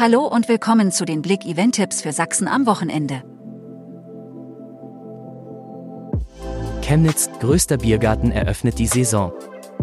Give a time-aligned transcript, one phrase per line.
[0.00, 3.24] Hallo und willkommen zu den Blick Event Tipps für Sachsen am Wochenende.
[6.82, 9.32] Chemnitz, größter Biergarten, eröffnet die Saison.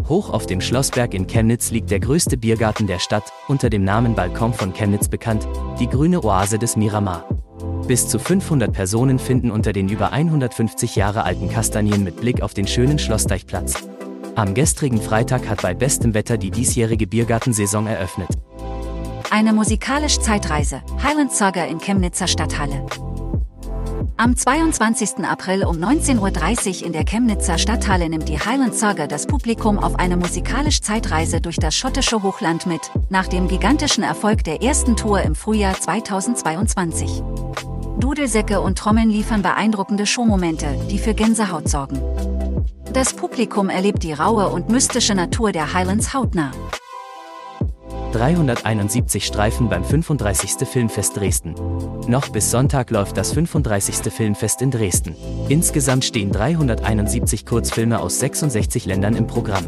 [0.08, 4.14] Hoch auf dem Schlossberg in Chemnitz liegt der größte Biergarten der Stadt, unter dem Namen
[4.14, 5.46] Balkon von Chemnitz bekannt,
[5.78, 7.28] die grüne Oase des Miramar.
[7.86, 12.54] Bis zu 500 Personen finden unter den über 150 Jahre alten Kastanien mit Blick auf
[12.54, 13.86] den schönen Schlossdeich Platz.
[14.34, 18.30] Am gestrigen Freitag hat bei bestem Wetter die diesjährige Biergartensaison eröffnet.
[19.30, 22.86] Eine musikalisch Zeitreise, Highland Saga in Chemnitzer Stadthalle.
[24.16, 25.24] Am 22.
[25.24, 29.96] April um 19.30 Uhr in der Chemnitzer Stadthalle nimmt die Highland Saga das Publikum auf
[29.96, 35.20] eine musikalisch Zeitreise durch das schottische Hochland mit, nach dem gigantischen Erfolg der ersten Tour
[35.22, 37.22] im Frühjahr 2022.
[37.98, 42.00] Dudelsäcke und Trommeln liefern beeindruckende Showmomente, die für Gänsehaut sorgen.
[42.92, 46.52] Das Publikum erlebt die raue und mystische Natur der Highlands hautnah.
[48.16, 50.66] 371 Streifen beim 35.
[50.66, 51.54] Filmfest Dresden.
[52.08, 54.10] Noch bis Sonntag läuft das 35.
[54.10, 55.14] Filmfest in Dresden.
[55.50, 59.66] Insgesamt stehen 371 Kurzfilme aus 66 Ländern im Programm.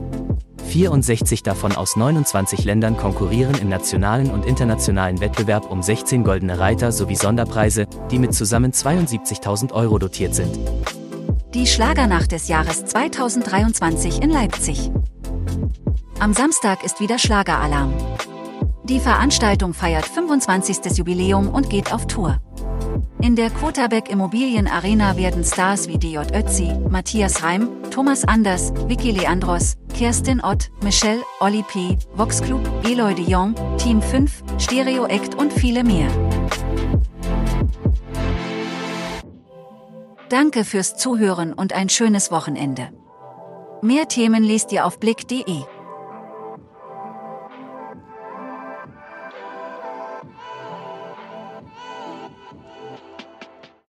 [0.67, 6.91] 64 davon aus 29 Ländern konkurrieren im nationalen und internationalen Wettbewerb um 16 goldene Reiter
[6.91, 10.59] sowie Sonderpreise, die mit zusammen 72.000 Euro dotiert sind.
[11.53, 14.91] Die Schlagernacht des Jahres 2023 in Leipzig.
[16.19, 17.93] Am Samstag ist wieder Schlageralarm.
[18.89, 20.97] Die Veranstaltung feiert 25.
[20.97, 22.41] Jubiläum und geht auf Tour.
[23.21, 29.11] In der Kotabeck Immobilien Arena werden Stars wie DJ Ötzi, Matthias Reim, Thomas Anders, Vicky
[29.11, 35.35] Leandros, Kerstin Ott, Michelle, Olli P., Vox Club, Eloy de Jong, Team 5, Stereo Act
[35.35, 36.09] und viele mehr.
[40.31, 42.89] Danke fürs Zuhören und ein schönes Wochenende.
[43.83, 45.65] Mehr Themen lest ihr auf blick.de.